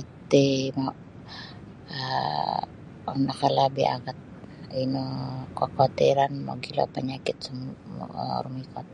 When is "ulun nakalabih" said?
0.88-3.88